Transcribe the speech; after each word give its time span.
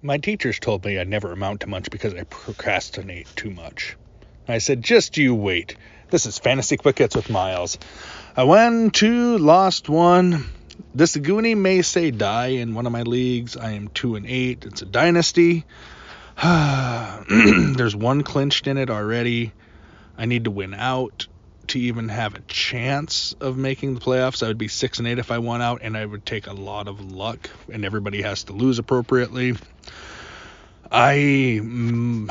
My 0.00 0.18
teachers 0.18 0.60
told 0.60 0.84
me 0.84 0.96
I'd 0.96 1.08
never 1.08 1.32
amount 1.32 1.62
to 1.62 1.66
much 1.66 1.90
because 1.90 2.14
I 2.14 2.22
procrastinate 2.22 3.26
too 3.34 3.50
much. 3.50 3.96
I 4.46 4.58
said, 4.58 4.80
just 4.80 5.16
you 5.16 5.34
wait. 5.34 5.74
This 6.10 6.24
is 6.24 6.38
Fantasy 6.38 6.76
Quick 6.76 6.98
Hits 6.98 7.16
with 7.16 7.28
Miles. 7.28 7.78
I 8.36 8.44
won 8.44 8.90
two, 8.90 9.38
lost 9.38 9.88
one. 9.88 10.44
This 10.94 11.16
Goonie 11.16 11.56
may 11.56 11.82
say 11.82 12.12
die 12.12 12.58
in 12.58 12.74
one 12.74 12.86
of 12.86 12.92
my 12.92 13.02
leagues. 13.02 13.56
I 13.56 13.72
am 13.72 13.88
two 13.88 14.14
and 14.14 14.24
eight. 14.24 14.64
It's 14.64 14.82
a 14.82 14.86
dynasty. 14.86 15.64
There's 16.40 17.96
one 17.96 18.22
clinched 18.22 18.68
in 18.68 18.78
it 18.78 18.90
already. 18.90 19.52
I 20.16 20.26
need 20.26 20.44
to 20.44 20.52
win 20.52 20.74
out 20.74 21.26
to 21.68 21.80
even 21.80 22.08
have 22.08 22.34
a 22.34 22.40
chance 22.40 23.34
of 23.40 23.56
making 23.56 23.94
the 23.94 24.00
playoffs. 24.00 24.42
I 24.42 24.48
would 24.48 24.58
be 24.58 24.68
six 24.68 24.98
and 24.98 25.08
eight 25.08 25.18
if 25.18 25.30
I 25.30 25.38
won 25.38 25.62
out, 25.62 25.80
and 25.82 25.96
I 25.96 26.04
would 26.04 26.24
take 26.26 26.46
a 26.46 26.52
lot 26.52 26.88
of 26.88 27.12
luck, 27.12 27.50
and 27.72 27.84
everybody 27.84 28.22
has 28.22 28.44
to 28.44 28.52
lose 28.52 28.78
appropriately. 28.78 29.54
I 30.90 31.60
mm, 31.62 32.30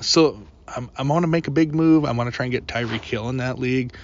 so 0.00 0.42
I'm, 0.68 0.90
I 0.96 1.02
want 1.02 1.24
to 1.24 1.28
make 1.28 1.48
a 1.48 1.50
big 1.50 1.74
move. 1.74 2.04
I 2.04 2.12
want 2.12 2.30
to 2.30 2.36
try 2.36 2.46
and 2.46 2.52
get 2.52 2.66
Tyreek 2.66 3.02
Hill 3.02 3.28
in 3.28 3.38
that 3.38 3.58
league. 3.58 3.94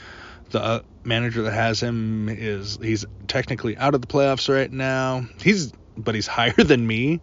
The 0.51 0.63
uh, 0.63 0.81
manager 1.05 1.43
that 1.43 1.53
has 1.53 1.81
him 1.81 2.29
is 2.29 2.79
he's 2.81 3.05
technically 3.29 3.77
out 3.77 3.95
of 3.95 4.01
the 4.01 4.07
playoffs 4.07 4.53
right 4.53 4.71
now. 4.71 5.27
He's 5.41 5.73
but 5.97 6.15
he's 6.15 6.27
higher 6.39 6.53
than 6.53 6.87
me, 6.87 7.21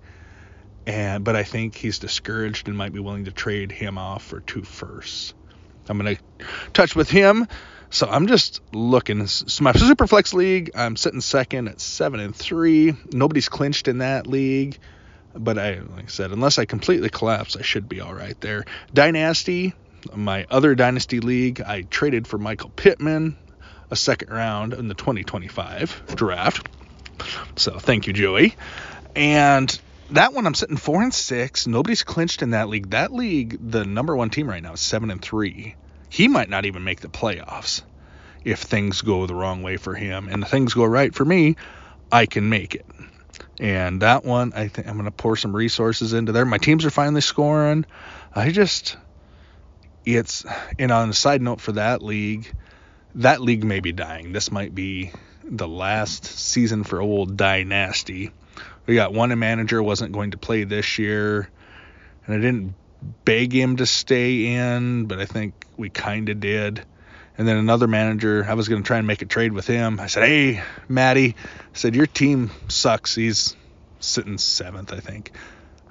and 0.86 1.24
but 1.24 1.36
I 1.36 1.44
think 1.44 1.76
he's 1.76 2.00
discouraged 2.00 2.68
and 2.68 2.78
might 2.78 2.94
be 2.94 3.00
willing 3.00 3.26
to 3.26 3.32
trade 3.32 3.72
him 3.72 3.98
off 3.98 4.24
for 4.24 4.40
two 4.40 4.64
firsts. 4.64 5.34
I'm 5.90 5.98
gonna 5.98 6.18
touch 6.74 6.96
with 6.96 7.10
him. 7.10 7.48
So 7.90 8.08
I'm 8.10 8.26
just 8.26 8.62
looking. 8.74 9.28
So 9.28 9.64
my 9.64 9.72
Superflex 9.72 10.34
league, 10.34 10.72
I'm 10.76 10.96
sitting 10.96 11.22
second 11.22 11.68
at 11.68 11.80
seven 11.80 12.20
and 12.20 12.36
three. 12.36 12.96
Nobody's 13.12 13.50
clinched 13.50 13.88
in 13.88 14.00
that 14.00 14.26
league, 14.26 14.80
but 15.36 15.60
I, 15.60 15.76
like 15.76 16.06
I 16.06 16.08
said, 16.08 16.32
unless 16.32 16.58
I 16.58 16.66
completely 16.66 17.10
collapse, 17.10 17.56
I 17.56 17.62
should 17.62 17.88
be 17.88 18.02
all 18.02 18.14
right 18.14 18.40
there. 18.42 18.66
Dynasty, 18.94 19.74
my 20.16 20.48
other 20.50 20.74
dynasty 20.74 21.20
league, 21.20 21.62
I 21.62 21.84
traded 21.84 22.28
for 22.28 22.40
Michael 22.40 22.72
Pittman, 22.76 23.38
a 23.92 23.96
second 23.96 24.30
round 24.30 24.74
in 24.74 24.88
the 24.88 24.96
2025 24.96 26.16
draft. 26.16 26.68
So 27.56 27.78
thank 27.78 28.08
you, 28.08 28.14
Joey. 28.14 28.56
And 29.16 29.80
that 30.12 30.34
one 30.34 30.46
I'm 30.46 30.54
sitting 30.54 30.78
four 30.78 31.02
and 31.02 31.14
six. 31.14 31.68
Nobody's 31.68 32.04
clinched 32.04 32.42
in 32.42 32.52
that 32.52 32.70
league. 32.70 32.92
That 32.92 33.14
league, 33.14 33.58
the 33.72 33.86
number 33.86 34.16
one 34.16 34.30
team 34.30 34.48
right 34.48 34.62
now 34.62 34.74
is 34.74 34.82
seven 34.82 35.12
and 35.12 35.22
three. 35.22 35.76
He 36.10 36.28
might 36.28 36.50
not 36.50 36.66
even 36.66 36.84
make 36.84 37.02
the 37.02 37.08
playoffs 37.08 37.82
if 38.44 38.60
things 38.60 39.02
go 39.02 39.26
the 39.26 39.36
wrong 39.36 39.64
way 39.64 39.78
for 39.78 39.96
him. 39.96 40.28
And 40.30 40.46
things 40.48 40.74
go 40.74 40.86
right 40.86 41.14
for 41.14 41.26
me, 41.26 41.56
I 42.12 42.26
can 42.26 42.50
make 42.50 42.76
it. 42.76 42.86
And 43.60 44.02
that 44.02 44.24
one, 44.26 44.54
I 44.56 44.68
think 44.68 44.88
I'm 44.88 44.94
going 44.94 45.06
to 45.06 45.12
pour 45.12 45.36
some 45.38 45.56
resources 45.56 46.14
into 46.14 46.32
there. 46.32 46.46
My 46.46 46.58
teams 46.58 46.86
are 46.86 46.92
finally 46.92 47.22
scoring. 47.22 47.86
I 48.36 48.52
just, 48.52 48.98
it's, 50.06 50.46
and 50.78 50.92
on 50.92 51.10
a 51.10 51.14
side 51.14 51.42
note 51.42 51.62
for 51.62 51.74
that 51.74 52.04
league, 52.04 52.54
that 53.16 53.42
league 53.42 53.64
may 53.64 53.80
be 53.80 53.92
dying. 53.92 54.34
This 54.34 54.52
might 54.52 54.76
be 54.76 55.12
the 55.44 55.68
last 55.68 56.26
season 56.26 56.84
for 56.84 57.02
old 57.02 57.38
Dynasty 57.38 58.32
we 58.86 58.96
got 58.96 59.14
one 59.14 59.38
manager 59.38 59.82
wasn't 59.82 60.12
going 60.12 60.32
to 60.32 60.38
play 60.38 60.64
this 60.64 61.00
year, 61.00 61.50
and 62.26 62.36
I 62.36 62.40
didn't 62.40 62.76
beg 63.26 63.54
him 63.54 63.78
to 63.78 63.86
stay 63.86 64.56
in, 64.56 65.06
but 65.06 65.20
I 65.20 65.26
think 65.26 65.54
we 65.78 65.90
kind 65.90 66.30
of 66.30 66.40
did. 66.40 66.84
And 67.38 67.48
then 67.48 67.58
another 67.58 67.88
manager, 67.88 68.46
I 68.48 68.54
was 68.54 68.68
going 68.68 68.84
to 68.84 68.88
try 68.88 68.98
and 69.00 69.08
make 69.08 69.22
a 69.22 69.26
trade 69.26 69.54
with 69.54 69.66
him. 69.66 70.00
I 70.00 70.08
said, 70.08 70.24
"Hey, 70.24 70.62
Matty," 70.88 71.36
I 71.40 71.78
said, 71.78 71.96
"Your 71.96 72.06
team 72.06 72.52
sucks. 72.68 73.16
He's 73.16 73.56
sitting 74.00 74.38
seventh, 74.38 74.94
I 74.94 75.00
think. 75.00 75.32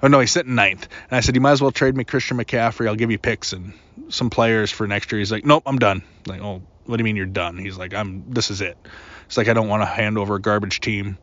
Oh 0.01 0.07
no, 0.07 0.19
he's 0.19 0.31
sitting 0.31 0.55
ninth." 0.55 0.87
And 1.09 1.17
I 1.17 1.19
said, 1.19 1.35
"You 1.35 1.41
might 1.41 1.51
as 1.51 1.61
well 1.61 1.71
trade 1.71 1.97
me 1.97 2.05
Christian 2.05 2.37
McCaffrey. 2.37 2.87
I'll 2.87 2.95
give 2.95 3.11
you 3.11 3.17
picks 3.17 3.51
and 3.51 3.73
some 4.09 4.29
players 4.29 4.71
for 4.71 4.87
next 4.87 5.11
year." 5.11 5.19
He's 5.19 5.31
like, 5.31 5.45
"Nope, 5.45 5.63
I'm 5.65 5.79
done." 5.79 6.03
I'm 6.25 6.31
like, 6.31 6.41
"Oh, 6.41 6.61
what 6.85 6.97
do 6.97 7.01
you 7.01 7.05
mean 7.05 7.17
you're 7.17 7.25
done?" 7.25 7.57
He's 7.57 7.77
like, 7.77 7.93
"I'm. 7.93 8.23
This 8.29 8.49
is 8.49 8.61
it." 8.61 8.77
It's 9.25 9.35
like 9.35 9.49
I 9.49 9.53
don't 9.53 9.67
want 9.67 9.81
to 9.81 9.87
hand 9.87 10.17
over 10.17 10.35
a 10.35 10.41
garbage 10.41 10.79
team 10.79 11.17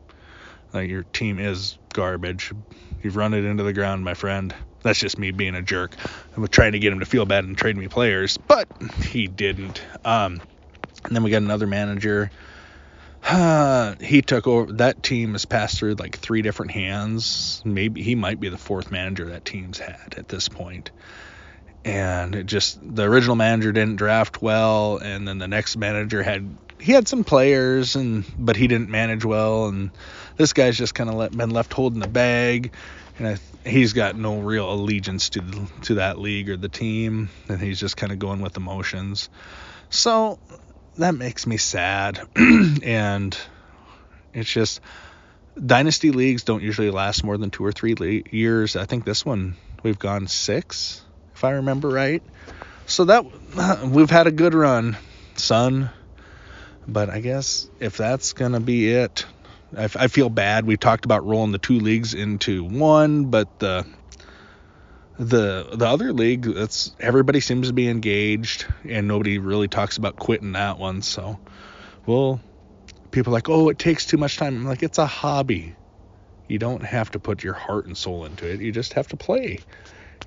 like 0.73 0.89
your 0.89 1.03
team 1.03 1.39
is 1.39 1.77
garbage. 1.93 2.51
You've 3.01 3.15
run 3.15 3.33
it 3.33 3.45
into 3.45 3.63
the 3.63 3.73
ground, 3.73 4.03
my 4.03 4.13
friend. 4.13 4.53
That's 4.83 4.99
just 4.99 5.17
me 5.17 5.31
being 5.31 5.55
a 5.55 5.61
jerk. 5.61 5.95
I 6.35 6.39
was 6.39 6.49
trying 6.49 6.71
to 6.71 6.79
get 6.79 6.91
him 6.91 6.99
to 6.99 7.05
feel 7.05 7.25
bad 7.25 7.43
and 7.43 7.57
trade 7.57 7.77
me 7.77 7.87
players, 7.87 8.37
but 8.37 8.67
he 9.03 9.27
didn't. 9.27 9.81
Um, 10.03 10.41
and 11.03 11.15
then 11.15 11.23
we 11.23 11.29
got 11.29 11.41
another 11.41 11.67
manager. 11.67 12.31
Uh, 13.23 13.95
he 14.01 14.21
took 14.21 14.47
over. 14.47 14.71
That 14.73 15.03
team 15.03 15.33
has 15.33 15.45
passed 15.45 15.77
through 15.77 15.95
like 15.95 16.17
three 16.17 16.41
different 16.41 16.71
hands. 16.71 17.61
Maybe 17.65 18.01
he 18.01 18.15
might 18.15 18.39
be 18.39 18.49
the 18.49 18.57
fourth 18.57 18.91
manager 18.91 19.25
that 19.29 19.45
team's 19.45 19.79
had 19.79 20.15
at 20.17 20.27
this 20.27 20.49
point. 20.49 20.91
And 21.83 22.35
it 22.35 22.45
just 22.45 22.79
the 22.83 23.03
original 23.03 23.35
manager 23.35 23.71
didn't 23.71 23.95
draft 23.95 24.41
well, 24.41 24.97
and 24.97 25.27
then 25.27 25.39
the 25.39 25.47
next 25.47 25.77
manager 25.77 26.21
had 26.21 26.55
he 26.79 26.91
had 26.91 27.07
some 27.07 27.23
players, 27.23 27.95
and 27.95 28.23
but 28.37 28.55
he 28.55 28.67
didn't 28.67 28.89
manage 28.89 29.25
well, 29.25 29.67
and 29.67 29.91
this 30.41 30.53
guy's 30.53 30.75
just 30.75 30.95
kind 30.95 31.07
of 31.07 31.37
been 31.37 31.51
left 31.51 31.71
holding 31.71 31.99
the 31.99 32.07
bag, 32.07 32.73
and 33.19 33.27
I, 33.27 33.69
he's 33.69 33.93
got 33.93 34.15
no 34.15 34.39
real 34.39 34.73
allegiance 34.73 35.29
to 35.31 35.67
to 35.83 35.93
that 35.95 36.17
league 36.17 36.49
or 36.49 36.57
the 36.57 36.67
team, 36.67 37.29
and 37.47 37.61
he's 37.61 37.79
just 37.79 37.95
kind 37.95 38.11
of 38.11 38.17
going 38.17 38.41
with 38.41 38.57
emotions. 38.57 39.29
So 39.91 40.39
that 40.97 41.13
makes 41.13 41.45
me 41.45 41.57
sad, 41.57 42.19
and 42.35 43.37
it's 44.33 44.51
just 44.51 44.81
dynasty 45.63 46.09
leagues 46.09 46.43
don't 46.43 46.63
usually 46.63 46.89
last 46.89 47.23
more 47.23 47.37
than 47.37 47.51
two 47.51 47.63
or 47.63 47.71
three 47.71 47.93
le- 47.93 48.23
years. 48.35 48.75
I 48.75 48.85
think 48.85 49.05
this 49.05 49.23
one 49.23 49.57
we've 49.83 49.99
gone 49.99 50.25
six, 50.25 51.03
if 51.35 51.43
I 51.43 51.51
remember 51.51 51.89
right. 51.89 52.23
So 52.87 53.05
that 53.05 53.25
we've 53.85 54.09
had 54.09 54.25
a 54.25 54.31
good 54.31 54.55
run, 54.55 54.97
son. 55.35 55.91
But 56.87 57.11
I 57.11 57.19
guess 57.19 57.69
if 57.79 57.95
that's 57.95 58.33
gonna 58.33 58.59
be 58.59 58.89
it, 58.89 59.23
I, 59.77 59.83
I 59.83 60.07
feel 60.07 60.29
bad. 60.29 60.65
We 60.65 60.77
talked 60.77 61.05
about 61.05 61.25
rolling 61.25 61.51
the 61.51 61.59
two 61.59 61.79
leagues 61.79 62.13
into 62.13 62.63
one, 62.63 63.25
but 63.25 63.47
the 63.59 63.85
the 65.17 65.67
the 65.73 65.87
other 65.87 66.13
league, 66.13 66.43
that's 66.43 66.95
everybody 66.99 67.39
seems 67.39 67.67
to 67.67 67.73
be 67.73 67.87
engaged, 67.87 68.65
and 68.87 69.07
nobody 69.07 69.37
really 69.37 69.67
talks 69.67 69.97
about 69.97 70.15
quitting 70.15 70.53
that 70.53 70.79
one. 70.79 71.01
So, 71.01 71.39
well, 72.05 72.39
people 73.11 73.31
like, 73.31 73.49
oh, 73.49 73.69
it 73.69 73.77
takes 73.77 74.05
too 74.05 74.17
much 74.17 74.37
time. 74.37 74.55
I'm 74.55 74.65
like, 74.65 74.83
it's 74.83 74.97
a 74.97 75.05
hobby. 75.05 75.75
You 76.47 76.59
don't 76.59 76.83
have 76.83 77.11
to 77.11 77.19
put 77.19 77.43
your 77.43 77.53
heart 77.53 77.85
and 77.85 77.97
soul 77.97 78.25
into 78.25 78.51
it. 78.51 78.59
You 78.59 78.71
just 78.71 78.93
have 78.93 79.07
to 79.09 79.17
play. 79.17 79.59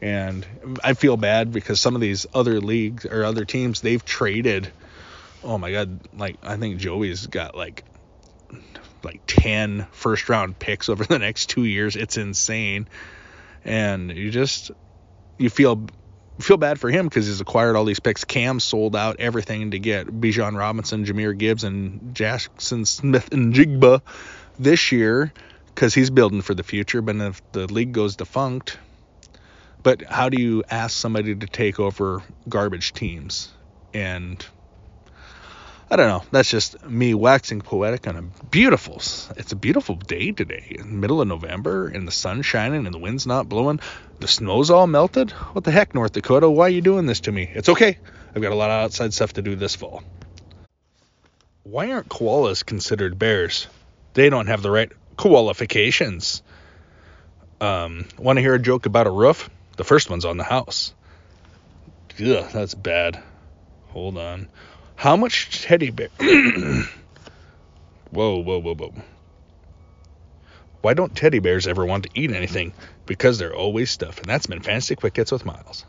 And 0.01 0.47
I 0.83 0.95
feel 0.95 1.17
bad 1.17 1.53
because 1.53 1.81
some 1.81 1.95
of 1.95 2.01
these 2.01 2.27
other 2.33 2.61
leagues 2.61 3.05
or 3.05 3.25
other 3.25 3.45
teams, 3.45 3.81
they've 3.81 4.05
traded. 4.05 4.73
Oh 5.43 5.59
my 5.59 5.71
God, 5.71 6.01
like 6.17 6.37
I 6.43 6.57
think 6.57 6.79
Joey's 6.79 7.27
got 7.27 7.55
like 7.55 7.85
like 9.05 9.23
10 9.27 9.87
first 9.93 10.29
round 10.29 10.59
picks 10.59 10.89
over 10.89 11.05
the 11.09 11.19
next 11.19 11.47
two 11.47 11.65
years. 11.65 11.97
It's 11.97 12.17
insane. 12.17 12.89
And 13.65 14.11
you 14.11 14.31
just, 14.31 14.71
you 15.39 15.51
feel 15.51 15.87
feel 16.41 16.57
bad 16.57 16.81
for 16.81 16.91
him 16.91 17.07
because 17.07 17.27
he's 17.27 17.41
acquired 17.41 17.77
all 17.77 17.85
these 17.85 18.01
picks. 18.01 18.25
Cam 18.25 18.59
sold 18.59 18.97
out 18.97 19.17
everything 19.21 19.71
to 19.71 19.79
get 19.79 20.09
Bijan 20.09 20.59
Robinson, 20.59 21.05
Jahmyr 21.05 21.37
Gibbs, 21.37 21.63
and 21.65 22.15
Jaxon 22.15 22.87
Smith-Njigba 22.87 24.03
this 24.59 24.91
year 24.91 25.33
because 25.67 25.95
he's 25.95 26.11
building 26.11 26.43
for 26.43 26.55
the 26.55 26.63
future. 26.63 27.03
But 27.03 27.17
if 27.17 27.53
the 27.53 27.73
league 27.73 27.93
goes 27.93 28.17
defunct, 28.17 28.79
but 29.83 30.03
how 30.03 30.29
do 30.29 30.41
you 30.41 30.65
ask 30.69 30.97
somebody 30.97 31.35
to 31.35 31.47
take 31.47 31.79
over 31.79 32.23
garbage 32.49 32.93
teams? 32.95 33.53
And 33.93 34.45
I 35.91 35.97
don't 35.97 36.09
know. 36.09 36.23
That's 36.31 36.51
just 36.51 36.83
me 36.85 37.15
waxing 37.15 37.61
poetic 37.61 38.09
on 38.09 38.17
a 38.17 38.23
beautiful. 38.47 38.97
It's 38.97 39.53
a 39.53 39.57
beautiful 39.57 39.97
day 39.97 40.33
today, 40.33 40.79
middle 40.85 41.21
of 41.21 41.29
November, 41.29 41.89
and 41.89 42.09
the 42.09 42.13
sun's 42.13 42.47
shining 42.47 42.87
and 42.87 42.95
the 42.95 42.99
wind's 42.99 43.27
not 43.27 43.49
blowing. 43.49 43.81
The 44.19 44.29
snow's 44.29 44.71
all 44.71 44.87
melted. 44.87 45.31
What 45.31 45.65
the 45.65 45.71
heck, 45.71 45.95
North 45.95 46.13
Dakota? 46.13 46.49
Why 46.49 46.67
are 46.67 46.71
you 46.71 46.81
doing 46.81 47.07
this 47.07 47.21
to 47.21 47.33
me? 47.33 47.51
It's 47.53 47.69
okay. 47.69 47.99
I've 48.35 48.43
got 48.43 48.53
a 48.53 48.57
lot 48.57 48.71
of 48.71 48.85
outside 48.85 49.13
stuff 49.13 49.35
to 49.35 49.43
do 49.43 49.57
this 49.57 49.75
fall. 49.77 50.03
Why 51.65 51.93
aren't 51.93 52.09
koalas 52.09 52.65
considered 52.65 53.19
bears? 53.19 53.67
They 54.15 54.31
don't 54.31 54.47
have 54.47 54.63
the 54.63 54.71
right 54.71 54.91
qualifications. 55.17 56.43
Um, 57.61 58.07
Want 58.19 58.39
to 58.39 58.41
hear 58.41 58.55
a 58.55 58.59
joke 58.59 58.87
about 58.87 59.07
a 59.07 59.11
roof? 59.11 59.49
The 59.77 59.85
first 59.85 60.11
one's 60.11 60.25
on 60.25 60.37
the 60.39 60.45
house. 60.45 60.95
Ugh, 62.21 62.51
that's 62.53 62.75
bad. 62.75 63.23
Hold 63.89 64.19
on. 64.19 64.49
How 64.97 65.17
much 65.17 65.63
teddy 65.63 65.91
bear? 65.91 66.09
whoa, 68.11 68.39
whoa, 68.39 68.59
whoa, 68.61 68.75
whoa. 68.75 68.95
Why 70.83 70.95
don't 70.95 71.17
teddy 71.17 71.39
bears 71.39 71.67
ever 71.67 71.85
want 71.87 72.05
to 72.05 72.11
eat 72.15 72.31
anything? 72.31 72.73
Because 73.07 73.39
they're 73.39 73.55
always 73.55 73.91
stuffed. 73.91 74.21
And 74.21 74.29
that's 74.29 74.47
been 74.47 74.61
Fantasy 74.61 74.97
Quick 74.97 75.17
Hits 75.17 75.33
with 75.33 75.45
Miles. 75.47 75.85